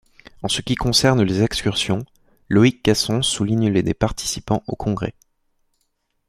En 0.41 0.47
ce 0.47 0.61
qui 0.63 0.73
concerne 0.73 1.21
les 1.21 1.43
excursions, 1.43 2.07
Loïc 2.49 2.81
Casson 2.81 3.21
souligne 3.21 3.69
les 3.69 3.83
des 3.83 3.93
participants 3.93 4.63
aux 4.65 4.75
congrès. 4.75 5.13